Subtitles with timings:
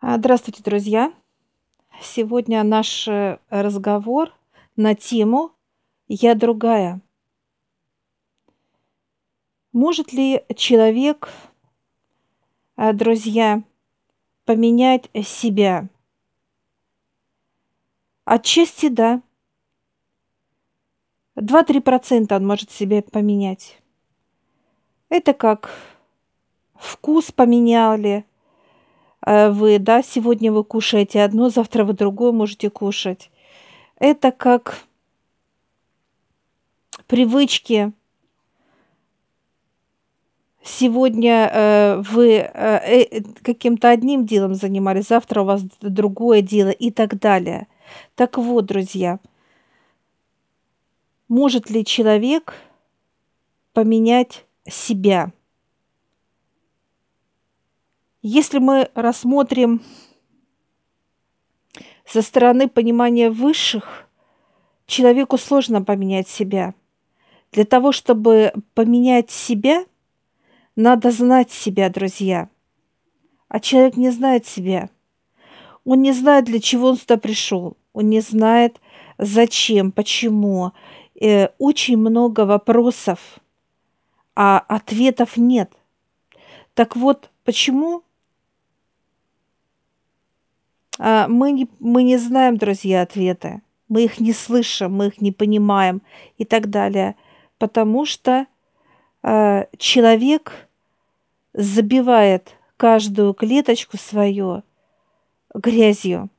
[0.00, 1.14] А, Здравствуйте, друзья!
[2.02, 4.34] Сегодня наш э, разговор
[4.76, 5.52] на тему
[6.08, 7.00] «Я другая».
[9.72, 11.30] Может ли человек,
[12.76, 13.62] а, друзья,
[14.44, 15.88] поменять себя?
[18.24, 19.22] Отчасти да.
[21.36, 23.80] 2-3% он может себя поменять.
[25.08, 25.70] Это как
[26.74, 28.33] вкус поменяли– Э,
[29.26, 33.30] вы, да, сегодня вы кушаете одно, завтра вы другое можете кушать.
[33.98, 34.84] Это как
[37.06, 37.92] привычки.
[40.62, 46.90] Сегодня э, вы э, э, каким-то одним делом занимались, завтра у вас другое дело и
[46.90, 47.66] так далее.
[48.14, 49.18] Так вот, друзья,
[51.28, 52.54] может ли человек
[53.74, 55.32] поменять себя?
[58.26, 59.82] Если мы рассмотрим
[62.06, 64.08] со стороны понимания высших,
[64.86, 66.72] человеку сложно поменять себя.
[67.52, 69.84] Для того, чтобы поменять себя,
[70.74, 72.48] надо знать себя, друзья.
[73.48, 74.88] А человек не знает себя.
[75.84, 77.76] Он не знает, для чего он сюда пришел.
[77.92, 78.80] Он не знает,
[79.18, 80.72] зачем, почему.
[81.20, 83.38] Э, очень много вопросов,
[84.34, 85.70] а ответов нет.
[86.72, 88.02] Так вот, почему
[90.98, 93.62] мы не, мы не знаем, друзья, ответы.
[93.88, 96.02] Мы их не слышим, мы их не понимаем
[96.38, 97.16] и так далее.
[97.58, 98.46] Потому что
[99.22, 100.68] э, человек
[101.52, 104.62] забивает каждую клеточку свою
[105.54, 106.30] грязью.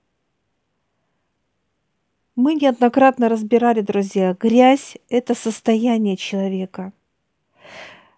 [2.36, 6.92] Мы неоднократно разбирали, друзья, грязь– это состояние человека.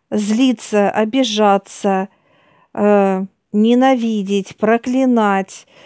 [0.10, 2.10] Злиться, обижаться,
[2.74, 5.68] э, ненавидеть, проклинать–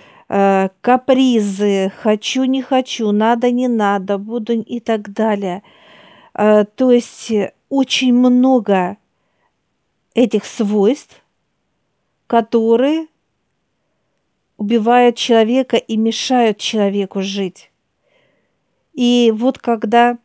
[0.82, 5.62] капризы, хочу, не хочу, надо, не надо, буду и так далее.
[6.34, 7.32] Э, то есть
[7.68, 8.98] очень много
[10.14, 11.22] этих свойств,
[12.28, 13.08] которые
[14.58, 17.72] убивают человека и мешают человеку жить.
[18.94, 20.18] И вот когда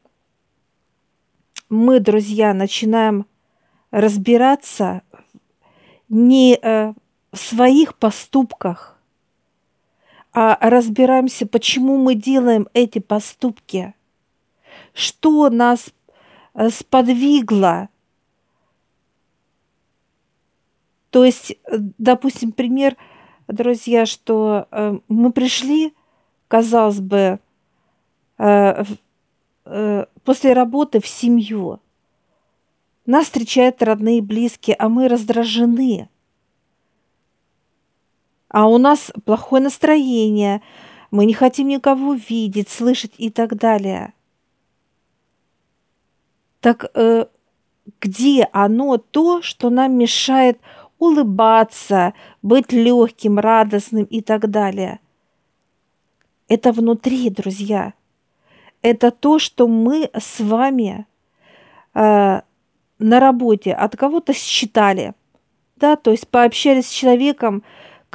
[1.69, 3.27] мы, друзья, начинаем
[3.91, 5.03] разбираться
[6.09, 6.93] не э,
[7.33, 8.96] в своих поступках,
[10.39, 13.95] а разбираемся, почему мы делаем эти поступки,
[14.93, 15.95] что нас
[16.53, 17.89] э, сподвигло.
[21.09, 22.99] То есть, э, допустим, пример,
[23.49, 25.95] друзья, что э, мы пришли,
[26.49, 27.41] казалось бы,
[28.37, 31.81] после работы в семью.
[33.07, 36.11] Нас встречают родные и близкие, а мы раздражены–
[38.49, 40.62] а у нас плохое настроение,
[41.11, 44.12] мы не хотим никого видеть, слышать и так далее.
[46.61, 47.27] Так э,
[48.01, 50.59] где оно то, что нам мешает
[50.99, 55.01] улыбаться, быть легким, радостным и так далее?
[56.49, 57.95] Это внутри, друзья.
[58.83, 61.06] Это то, что мы с вами
[61.95, 62.41] э,
[62.99, 65.15] на работе от кого-то считали,
[65.77, 67.62] да, то есть пообщались с человеком,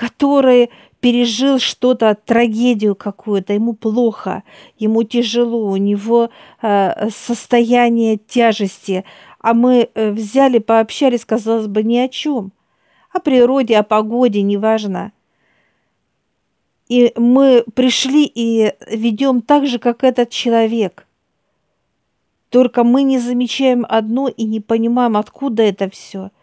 [0.01, 4.41] который пережил что-то, трагедию какую-то, ему плохо,
[4.79, 6.31] ему тяжело, у него
[6.63, 9.06] э, состояние тяжести,
[9.40, 12.51] а мы э, взяли, пообщались, казалось бы, ни о чем,
[13.11, 15.11] о природе, о погоде, неважно.
[16.88, 21.06] И мы пришли и ведем так же, как этот человек.
[22.50, 26.31] Только мы не замечаем одно и не понимаем, откуда это все–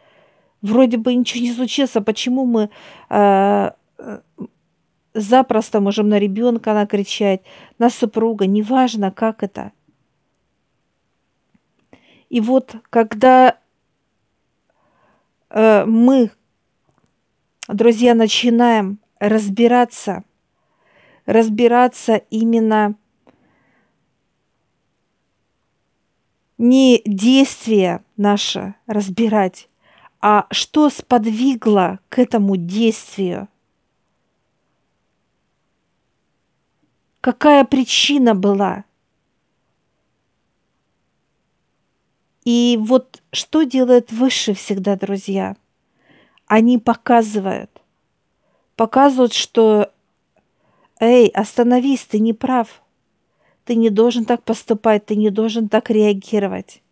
[0.62, 2.70] Вроде бы ничего не случилось, а почему мы
[3.10, 3.70] э,
[5.14, 7.42] запросто можем на ребенка накричать,
[7.78, 9.72] на супруга, неважно, как это.
[12.28, 13.58] И вот когда
[15.50, 16.30] э, мы,
[17.68, 20.24] друзья, начинаем разбираться,
[21.24, 22.96] разбираться именно
[26.58, 29.67] не действие наше разбирать,
[30.20, 33.48] а что сподвигло к этому действию?
[37.20, 38.84] Какая причина была?
[42.44, 45.56] И вот что делает выше всегда, друзья?
[46.46, 47.70] Они показывают.
[48.76, 49.92] Показывают, что
[51.00, 52.82] «Эй, остановись, ты не прав.
[53.64, 56.82] Ты не должен так поступать, ты не должен так реагировать».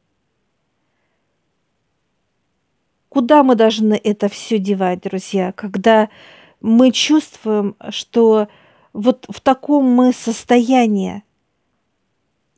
[3.08, 6.08] Куда мы должны это все девать, друзья, когда
[6.60, 8.48] мы чувствуем, что
[8.92, 11.22] вот в таком мы состоянии.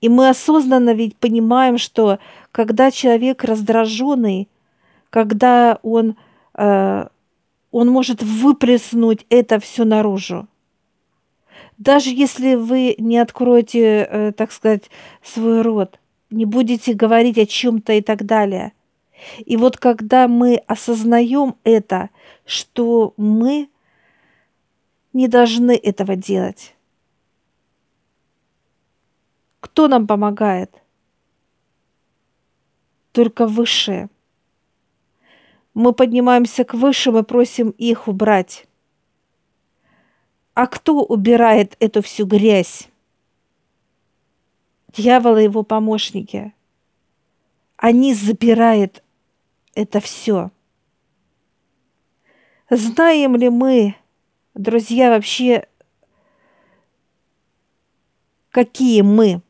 [0.00, 2.18] И мы осознанно ведь понимаем, что
[2.52, 4.48] когда человек раздраженный,
[5.10, 6.16] когда он,
[6.54, 7.06] э,
[7.70, 10.46] он может выплеснуть это все наружу.
[11.78, 14.90] Даже если вы не откроете, э, так сказать,
[15.22, 15.98] свой рот,
[16.30, 18.72] не будете говорить о чем-то и так далее.
[19.38, 22.10] И вот когда мы осознаем это,
[22.44, 23.68] что мы
[25.12, 26.74] не должны этого делать.
[29.60, 30.82] Кто нам помогает?
[33.12, 34.08] Только высшие.
[35.74, 38.66] Мы поднимаемся к высшим и просим их убрать.
[40.54, 42.88] А кто убирает эту всю грязь?
[44.88, 46.52] Дьявол и его помощники.
[47.76, 49.04] Они забирают
[49.78, 50.50] это все.
[52.68, 53.94] Знаем ли мы,
[54.54, 55.68] друзья, вообще,
[58.50, 59.40] какие мы?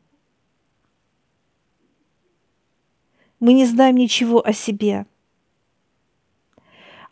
[3.39, 5.07] Мы не знаем ничего о себе,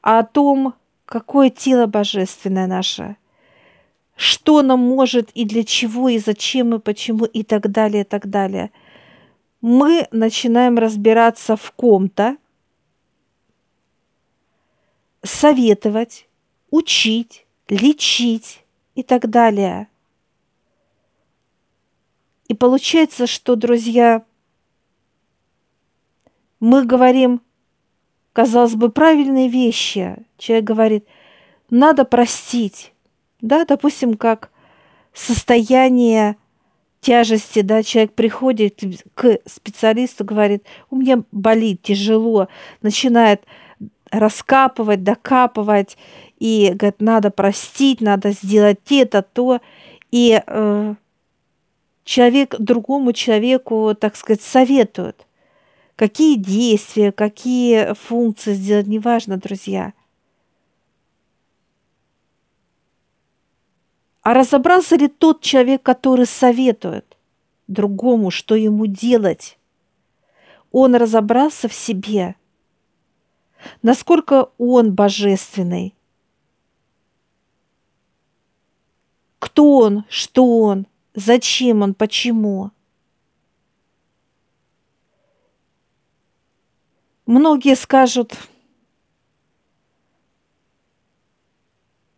[0.01, 0.75] а о том,
[1.05, 3.17] какое тело божественное наше,
[4.15, 8.29] что нам может и для чего, и зачем, и почему, и так далее, и так
[8.29, 8.71] далее.
[9.61, 12.37] Мы начинаем разбираться в ком-то,
[15.23, 16.27] советовать,
[16.69, 18.63] учить, лечить
[18.95, 19.87] и так далее.
[22.47, 24.23] И получается, что, друзья,
[26.59, 27.41] мы говорим,
[28.33, 30.17] казалось бы, правильные вещи.
[30.37, 31.07] Человек говорит,
[31.69, 32.93] надо простить.
[33.41, 34.49] Да, допустим, как
[35.13, 36.37] состояние
[37.01, 38.81] тяжести, да, человек приходит
[39.13, 42.47] к специалисту, говорит, у меня болит тяжело,
[42.81, 43.43] начинает
[44.11, 45.97] раскапывать, докапывать,
[46.39, 49.59] и говорит, надо простить, надо сделать это, то.
[50.11, 50.95] И э,
[52.03, 55.25] человек другому человеку, так сказать, советует,
[55.95, 59.93] какие действия, какие функции сделать, неважно, друзья.
[64.21, 67.17] А разобрался ли тот человек, который советует
[67.67, 69.57] другому, что ему делать?
[70.71, 72.35] Он разобрался в себе,
[73.81, 75.97] насколько он божественный,
[79.39, 82.71] Кто он, что он, зачем он, почему.
[87.25, 88.35] Многие скажут,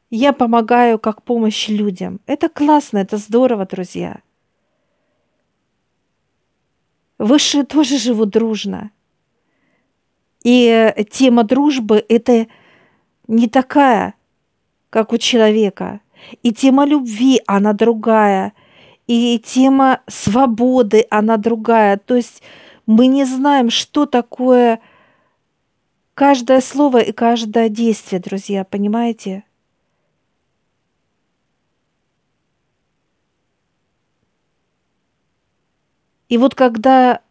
[0.09, 2.19] я помогаю как помощь людям.
[2.25, 4.21] Это классно, это здорово, друзья.
[7.17, 8.91] Высшие тоже живут дружно.
[10.43, 12.47] И тема дружбы– это
[13.27, 14.13] не такая,
[14.89, 16.01] как у человека–
[16.43, 18.53] и тема любви, она другая.
[19.07, 21.97] И тема свободы, она другая.
[21.97, 22.41] То есть
[22.85, 24.79] мы не знаем, что такое
[26.13, 29.43] каждое слово и каждое действие, друзья, понимаете?
[36.27, 37.21] И вот когда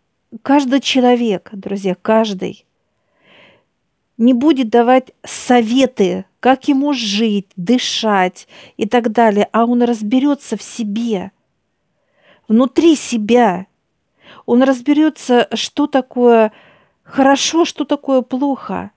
[0.43, 2.67] каждый человек, друзья, каждый,
[4.19, 10.63] не будет давать советы как ему жить, дышать и так далее, а он разберется в
[10.63, 11.33] себе,
[12.47, 13.67] внутри себя.
[14.47, 16.53] Он разберется, что такое
[17.03, 18.93] хорошо, что такое плохо.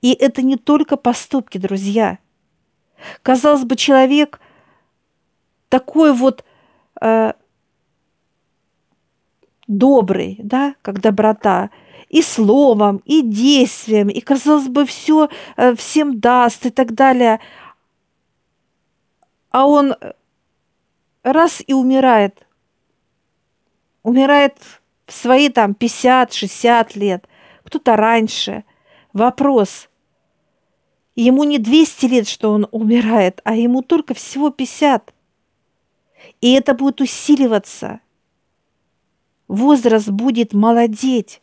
[0.00, 2.18] И это не только поступки, друзья.
[3.22, 4.40] Казалось бы, человек
[5.68, 6.44] такой вот
[7.00, 7.32] э,
[9.66, 11.70] добрый, да, как доброта–
[12.08, 17.40] и словом, и действием, и, казалось бы, все э, всем даст и так далее.
[19.50, 19.94] А он
[21.22, 22.46] раз и умирает.
[24.02, 24.56] Умирает
[25.06, 27.26] в свои там 50-60 лет,
[27.64, 28.64] кто-то раньше.
[29.12, 29.88] Вопрос.
[31.16, 35.14] Ему не 200 лет, что он умирает, а ему только всего 50.
[36.40, 38.00] И это будет усиливаться.
[39.46, 41.40] Возраст будет молодеть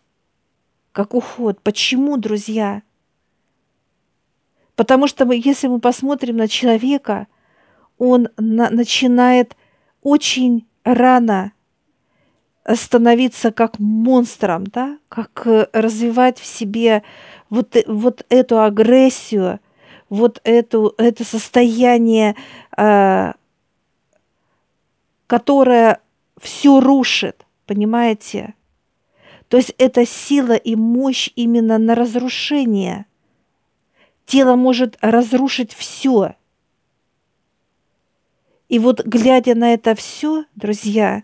[0.91, 1.59] как уход.
[1.61, 2.81] Почему, друзья?
[4.75, 7.27] Потому что мы, если мы посмотрим на человека,
[7.97, 9.55] он на, начинает
[10.01, 11.51] очень рано
[12.75, 17.03] становиться как монстром, да, как э, развивать в себе
[17.49, 19.59] вот, э, вот эту агрессию,
[20.09, 22.35] вот эту, это состояние,
[22.77, 23.33] э,
[25.27, 25.99] которое
[26.39, 28.53] все рушит, понимаете?
[29.51, 33.05] То есть это сила и мощь именно на разрушение.
[34.25, 36.35] Тело может разрушить все,
[38.69, 41.23] И вот глядя на это все, друзья,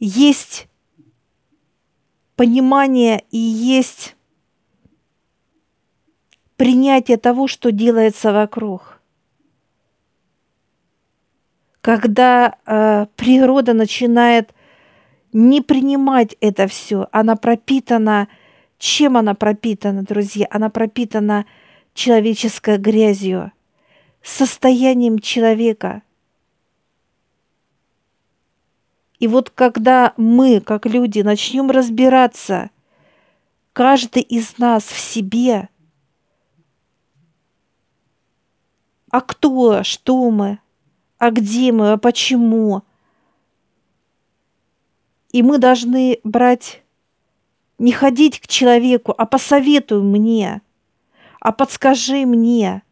[0.00, 0.66] есть
[2.34, 4.16] понимание и есть
[6.56, 9.00] принятие того, что делается вокруг.
[11.80, 14.52] Когда э, природа начинает
[15.34, 18.28] не принимать это все, она пропитана,
[18.78, 20.46] чем она пропитана, друзья?
[20.50, 21.44] Она пропитана
[21.92, 23.52] человеческой грязью,
[24.22, 26.00] состоянием человека.
[29.18, 32.70] И вот когда мы, как люди, начнем разбираться,
[33.74, 35.68] каждый из нас в себе–
[39.14, 40.58] а кто, что мы,
[41.18, 42.82] а где мы, а почему.
[45.34, 46.84] И мы должны брать,
[47.78, 50.62] не ходить к человеку, а посоветуй мне,
[51.40, 52.84] а подскажи мне.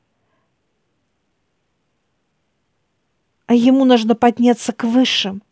[3.46, 5.44] А ему нужно подняться к высшим,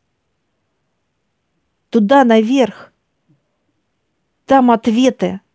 [1.91, 2.93] туда наверх.
[4.45, 5.41] Там ответы–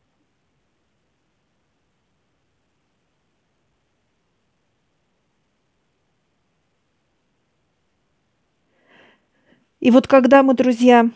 [9.85, 11.11] И вот когда мы, друзья,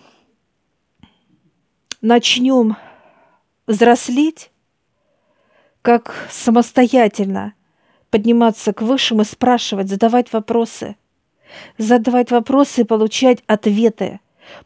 [2.01, 2.77] начнем
[3.67, 4.51] взрослеть,
[5.81, 7.53] как самостоятельно
[8.09, 10.95] подниматься к высшим и спрашивать, задавать вопросы,
[11.77, 14.19] задавать вопросы и получать ответы,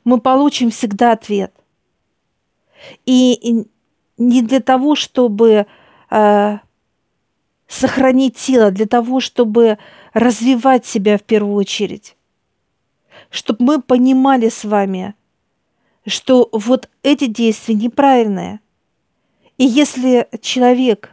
[0.04, 1.54] мы получим всегда ответ.
[3.06, 3.68] И
[4.18, 5.66] не для того, чтобы
[6.10, 6.58] э,
[7.68, 9.78] сохранить тело, для того, чтобы
[10.14, 12.16] развивать себя в первую очередь.
[13.30, 15.16] Чтобы мы понимали с вами,
[16.06, 18.60] что вот эти действия неправильные.
[19.58, 21.12] И если человек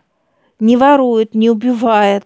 [0.58, 2.24] не ворует, не убивает,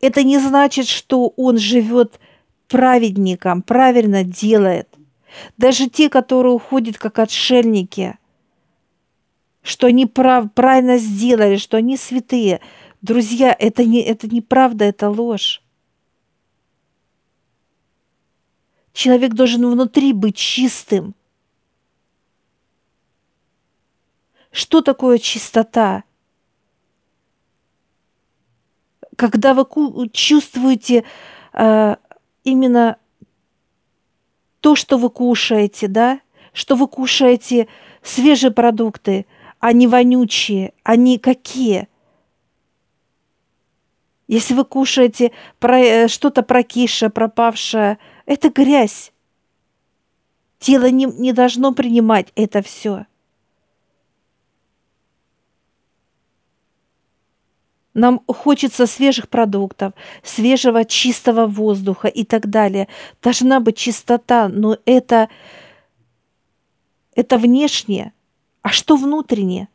[0.00, 2.20] это не значит, что он живет
[2.68, 4.88] праведником, правильно делает.
[5.56, 8.16] Даже те, которые уходят как отшельники,
[9.62, 12.60] что они прав, правильно сделали, что они святые.
[13.02, 15.62] Друзья, это, не, это неправда, это ложь.
[18.92, 21.14] Человек должен внутри быть чистым.
[24.58, 26.02] Что такое чистота?
[29.14, 29.64] Когда вы
[30.10, 31.04] чувствуете
[31.52, 31.96] э,
[32.42, 32.96] именно
[34.58, 36.20] то, что вы кушаете, да,
[36.52, 37.68] что вы кушаете
[38.02, 39.26] свежие продукты,
[39.60, 41.86] а не вонючие, они какие.
[44.26, 49.12] Если вы кушаете э, что-то прокисшее, пропавшее, это грязь.
[50.58, 53.06] Тело не, не должно принимать это все.
[57.98, 62.88] Нам хочется свежих продуктов, свежего чистого воздуха и так далее.
[63.22, 65.28] Должна быть чистота, но это,
[67.14, 68.12] это внешнее.
[68.62, 69.68] А что внутреннее?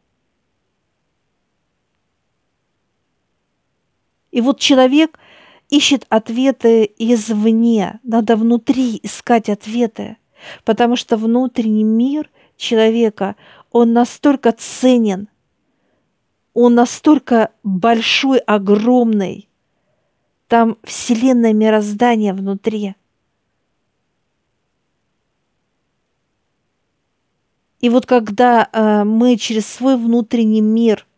[4.31, 5.19] И вот человек–
[5.73, 7.99] ищет ответы извне.
[8.03, 10.17] Надо внутри искать ответы,
[10.65, 13.35] потому что внутренний мир человека,
[13.71, 15.27] он настолько ценен,
[16.53, 19.49] он настолько большой, огромный.
[20.47, 22.95] Там вселенное мироздание внутри.
[27.79, 31.05] И вот когда э, мы через свой внутренний мир–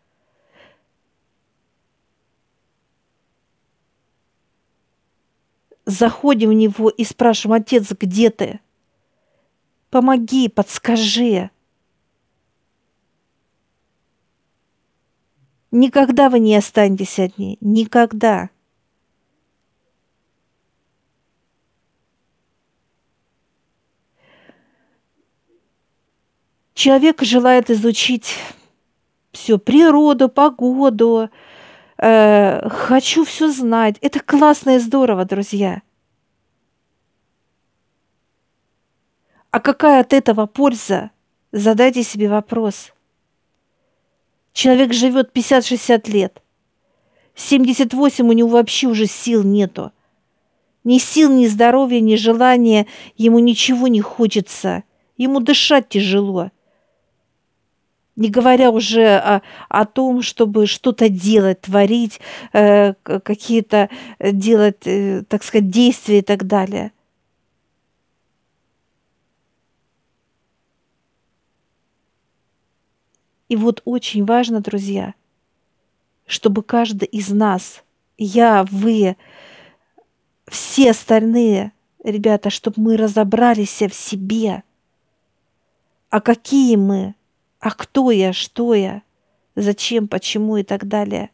[5.86, 8.60] заходим в него и спрашиваем, отец, где ты?
[9.90, 11.52] Помоги, подскажи.
[15.78, 17.58] Никогда вы не останетесь одни.
[17.60, 18.50] Никогда.
[26.74, 28.38] Человек желает изучить
[29.34, 31.30] всю природу, погоду,
[31.98, 33.98] э, хочу все знать.
[34.00, 35.82] Это классно и здорово, друзья.
[39.52, 41.12] А какая от этого польза?
[41.52, 42.95] Задайте себе вопрос.
[44.56, 46.42] Человек живет 50-60 лет.
[47.36, 49.92] 78 у него вообще уже сил нету.
[50.86, 54.86] Ни сил, ни здоровья, ни желания, ему ничего не хочется.
[55.18, 56.52] Ему дышать тяжело
[58.16, 62.22] не говоря уже о, о том, чтобы что-то делать, творить,
[62.54, 66.94] э, какие-то э, делать, э, так сказать, действия и так далее.
[73.48, 75.14] И вот очень важно, друзья,
[76.26, 77.84] чтобы каждый из нас,
[78.18, 79.18] я, вы,
[80.48, 81.72] все остальные,
[82.04, 84.64] ребята, чтобы мы разобрались в себе.
[86.10, 87.16] А какие мы?
[87.60, 88.34] А кто я?
[88.34, 89.04] Что я?
[89.56, 90.08] Зачем?
[90.08, 90.58] Почему?
[90.58, 91.30] И так далее.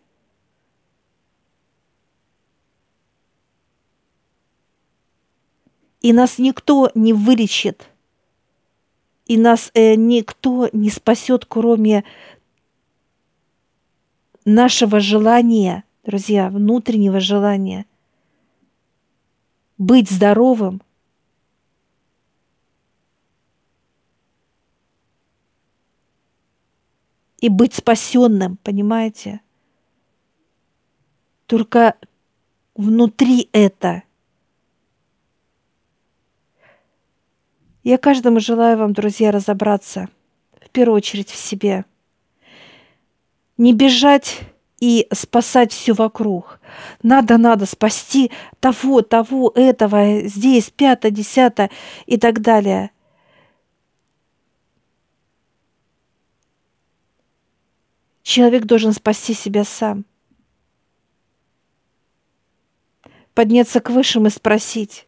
[6.02, 7.91] И нас никто не вылечит.
[9.32, 12.04] И нас э, никто не спасет, кроме
[14.44, 17.86] нашего желания, друзья, внутреннего желания
[19.78, 20.82] быть здоровым
[27.40, 29.40] и быть спасенным, понимаете?
[31.46, 31.96] Только
[32.76, 34.04] внутри это.
[37.84, 40.10] Я каждому желаю вам, друзья, разобраться,
[40.66, 41.86] в первую очередь в себе.
[43.58, 44.40] Не бежать
[44.80, 46.60] и спасать все вокруг.
[47.04, 51.70] Надо, надо спасти того, того, этого, здесь, пятое, десятое
[52.06, 52.92] и так далее–
[58.32, 60.06] Человек должен спасти себя сам.
[63.34, 65.08] Подняться к высшим и спросить,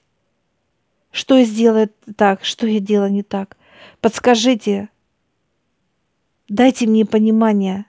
[1.13, 3.55] что я сделаю так, что я делаю не так.
[4.01, 4.89] Подскажите,
[6.49, 7.85] дайте мне понимание.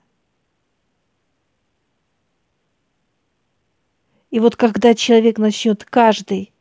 [4.31, 6.53] И вот когда человек начнет каждый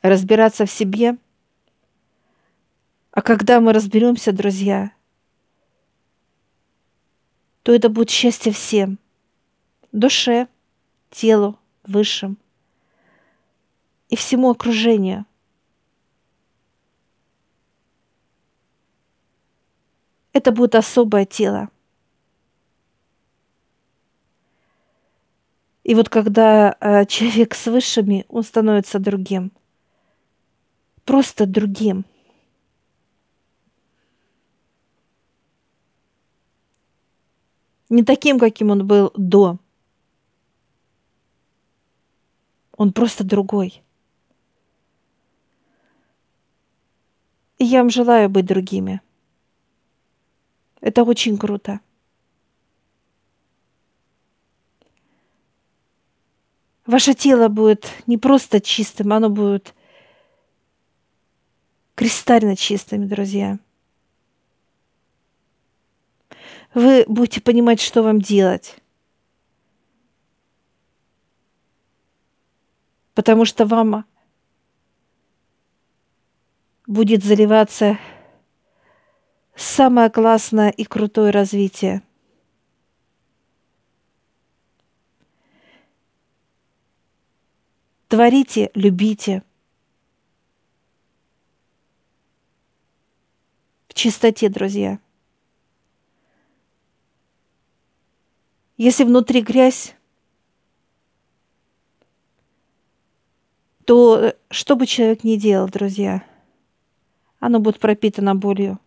[0.00, 1.18] разбираться в себе,
[3.10, 4.92] а когда мы разберемся, друзья–
[7.68, 8.98] то это будет счастье всем.
[9.92, 10.48] Душе,
[11.10, 12.38] телу, высшим
[14.08, 15.26] и всему окружению.
[20.32, 21.68] Это будет особое тело.
[25.84, 29.52] И вот когда э, человек с высшими, он становится другим.
[31.04, 32.04] Просто другим–
[37.90, 39.58] не таким, каким он был до.
[42.76, 43.82] Он просто другой.
[47.58, 49.00] И я вам желаю быть другими.
[50.80, 51.80] Это очень круто.
[56.86, 59.74] Ваше тело будет не просто чистым, оно будет
[61.94, 63.58] кристально чистым, друзья
[66.74, 68.76] вы будете понимать, что вам делать.
[73.14, 74.04] Потому что вам
[76.88, 77.98] будет заливаться
[79.54, 82.02] самое классное и крутое развитие.
[88.08, 89.42] Творите, любите.
[93.88, 94.98] В чистоте, друзья.
[98.78, 99.94] Если внутри грязь,
[103.84, 106.27] то э, что бы человек ни делал, друзья,
[107.40, 108.78] оно будет пропитано болью.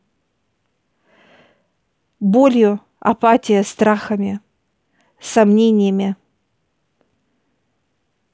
[2.19, 4.39] Болью, апатией, страхами,
[5.19, 6.15] сомнениями,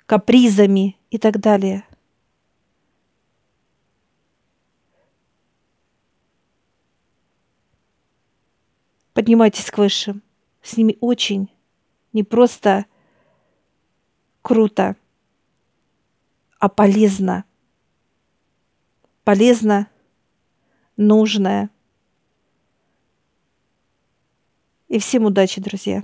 [0.06, 1.84] капризами и так далее.
[9.14, 10.22] Поднимайтесь к высшим
[10.68, 11.50] с ними очень
[12.12, 12.86] не просто
[14.42, 14.96] круто,
[16.60, 17.46] а полезно.
[19.24, 19.88] Полезно,
[20.98, 21.70] нужное.
[24.88, 26.04] И всем удачи, друзья!